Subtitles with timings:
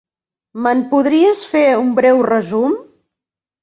[0.67, 2.79] Me'n podries fer un breu resum?